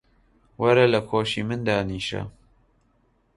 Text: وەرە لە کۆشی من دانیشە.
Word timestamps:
وەرە 0.61 0.85
لە 0.93 0.99
کۆشی 1.09 1.43
من 1.49 1.61
دانیشە. 1.67 2.21